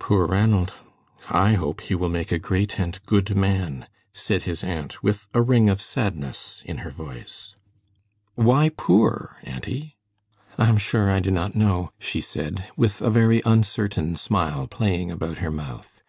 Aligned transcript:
"Poor 0.00 0.26
Ranald! 0.26 0.72
I 1.28 1.52
hope 1.52 1.82
he 1.82 1.94
will 1.94 2.08
make 2.08 2.32
a 2.32 2.40
great 2.40 2.80
and 2.80 2.98
good 3.06 3.36
man," 3.36 3.86
said 4.12 4.42
his 4.42 4.64
aunt, 4.64 5.00
with 5.00 5.28
a 5.32 5.40
ring 5.42 5.68
of 5.68 5.80
sadness 5.80 6.60
in 6.64 6.78
her 6.78 6.90
voice. 6.90 7.54
"Why 8.34 8.70
poor, 8.76 9.36
auntie?" 9.44 9.96
"I'm 10.58 10.76
sure 10.76 11.08
I 11.08 11.20
do 11.20 11.30
not 11.30 11.54
know," 11.54 11.90
she 12.00 12.20
said, 12.20 12.68
with 12.76 13.00
a 13.00 13.10
very 13.10 13.42
uncertain 13.46 14.16
smile 14.16 14.66
playing 14.66 15.12
about 15.12 15.38
her 15.38 15.52
mouth. 15.52 16.02